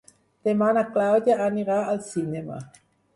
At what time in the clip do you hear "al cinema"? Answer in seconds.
1.91-2.59